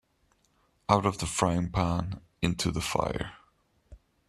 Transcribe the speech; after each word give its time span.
Out 0.89 1.05
of 1.05 1.19
the 1.19 1.27
frying-pan 1.27 2.21
into 2.41 2.71
the 2.71 2.81
fire. 2.81 3.33